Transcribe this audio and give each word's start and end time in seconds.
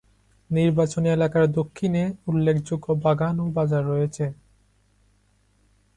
নির্বাচনী 0.49 1.07
এলাকার 1.09 1.45
দক্ষিণে 1.51 2.03
উল্লেখযোগ্য 2.27 2.87
বাগান 3.03 3.35
ও 3.39 3.45
বাজার 3.57 3.83
রয়েছে। 3.85 4.25